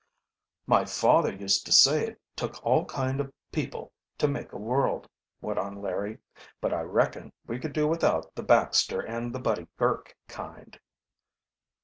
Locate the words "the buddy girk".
9.31-10.15